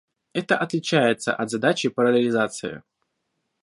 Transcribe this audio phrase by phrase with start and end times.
[0.33, 2.81] Это отличается от задачи параллелизации